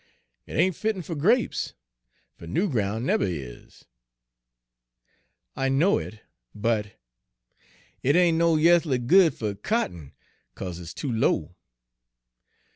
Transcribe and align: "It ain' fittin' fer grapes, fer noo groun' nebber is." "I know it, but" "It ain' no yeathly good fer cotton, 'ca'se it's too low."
"It 0.47 0.53
ain' 0.57 0.71
fittin' 0.73 1.03
fer 1.03 1.13
grapes, 1.13 1.75
fer 2.35 2.47
noo 2.47 2.67
groun' 2.67 3.05
nebber 3.05 3.27
is." 3.27 3.85
"I 5.55 5.69
know 5.69 5.99
it, 5.99 6.21
but" 6.55 6.93
"It 8.01 8.15
ain' 8.15 8.35
no 8.35 8.55
yeathly 8.55 8.97
good 8.97 9.35
fer 9.35 9.53
cotton, 9.53 10.13
'ca'se 10.55 10.79
it's 10.79 10.95
too 10.95 11.11
low." 11.11 11.53